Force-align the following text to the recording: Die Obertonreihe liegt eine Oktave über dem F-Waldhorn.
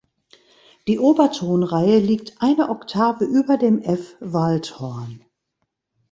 Die 0.87 0.97
Obertonreihe 0.97 1.99
liegt 1.99 2.41
eine 2.41 2.69
Oktave 2.69 3.23
über 3.25 3.57
dem 3.59 3.77
F-Waldhorn. 3.83 5.23